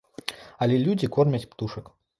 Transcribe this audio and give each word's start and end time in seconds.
Але 0.67 0.79
людзі 0.87 1.11
кормяць 1.19 1.47
птушак. 1.55 1.97